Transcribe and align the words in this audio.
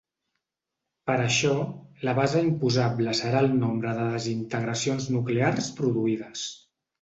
Per 1.09 1.17
això, 1.25 1.51
la 2.09 2.15
base 2.19 2.41
imposable 2.45 3.13
serà 3.19 3.43
el 3.49 3.53
nombre 3.65 3.93
de 3.99 4.09
desintegracions 4.15 5.07
nuclears 5.19 5.69
produïdes. 5.83 6.49